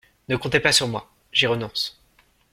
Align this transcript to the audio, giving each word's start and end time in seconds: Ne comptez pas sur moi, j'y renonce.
Ne 0.29 0.35
comptez 0.35 0.59
pas 0.59 0.71
sur 0.71 0.87
moi, 0.87 1.11
j'y 1.31 1.45
renonce. 1.45 2.01